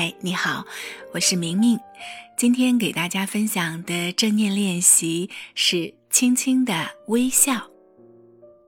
[0.00, 0.64] 嗨，你好，
[1.12, 1.78] 我是明明。
[2.34, 7.68] 今天给大家分享的正念练习是轻轻的微笑。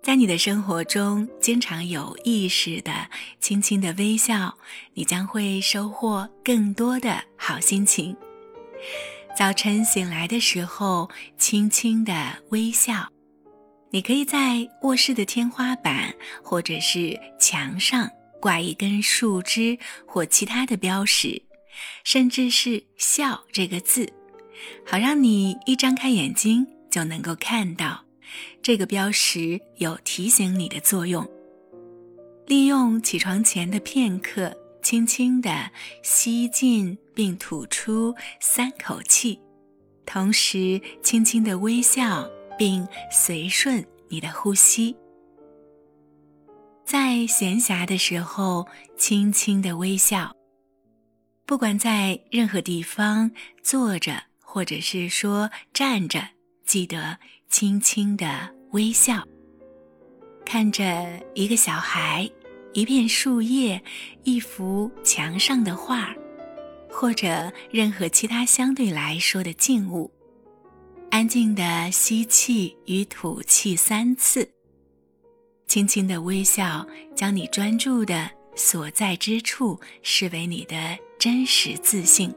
[0.03, 2.92] 在你的生活中，经常有意识的
[3.40, 4.58] 轻轻的微笑，
[4.92, 8.14] 你将会收获更多的好心情。
[9.35, 11.08] 早晨醒来的时候，
[11.38, 12.12] 轻轻的
[12.51, 13.08] 微笑。
[13.90, 16.14] 你可以在卧室的天花板
[16.45, 18.10] 或者是墙上。
[18.43, 21.41] 挂一根树枝或其他的标识，
[22.03, 24.12] 甚至是“笑”这个字，
[24.85, 28.05] 好让你一张开眼睛就能够看到。
[28.61, 31.25] 这个标识有提醒你的作用。
[32.49, 34.52] 利用起床前的片刻，
[34.83, 35.71] 轻轻地
[36.02, 39.38] 吸进并吐出三口气，
[40.05, 44.97] 同时轻轻地微笑，并随顺你的呼吸。
[46.85, 50.35] 在闲暇的时候，轻轻的微笑。
[51.47, 53.30] 不管在任何地方
[53.63, 56.29] 坐着，或者是说站着，
[56.65, 59.27] 记得轻轻的微笑。
[60.45, 62.30] 看着一个小孩、
[62.73, 63.83] 一片树叶、
[64.24, 66.14] 一幅墙上的画，
[66.91, 70.11] 或者任何其他相对来说的静物，
[71.11, 74.52] 安静的吸气与吐气三次。
[75.72, 80.76] 轻轻的微笑，将你专注的所在之处视为你的
[81.18, 82.30] 真实自信。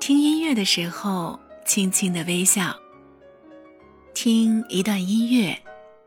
[0.00, 2.76] 听音乐的时候，轻轻的微笑。
[4.12, 5.56] 听一段音乐，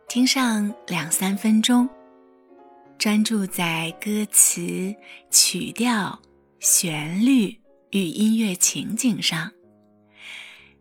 [0.10, 1.88] 听上两三分钟，
[2.98, 4.94] 专注在歌词、
[5.30, 6.22] 曲调、
[6.60, 7.58] 旋律
[7.92, 9.50] 与音乐情景上。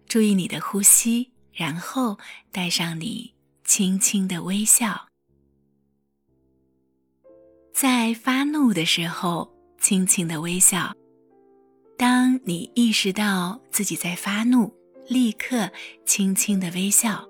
[0.09, 2.19] 注意你的呼吸，然后
[2.51, 3.33] 带上你。
[3.71, 5.07] 轻轻的微笑，
[7.73, 10.93] 在发怒的时候，轻轻的微笑。
[11.97, 14.75] 当你意识到自己在发怒，
[15.07, 15.71] 立刻
[16.05, 17.25] 轻轻的微笑，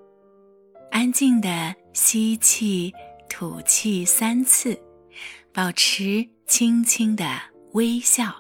[0.91, 2.91] 安静的吸气、
[3.28, 4.81] 吐气三次，
[5.53, 7.38] 保持轻轻的
[7.72, 8.34] 微笑。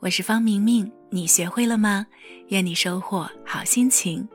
[0.00, 2.04] 我是方明明，你学会了吗？
[2.48, 4.28] 愿你收获好心情。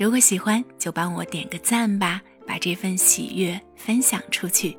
[0.00, 4.74] 如果喜欢，就帮我点个赞吧，把这份喜悦分享出去。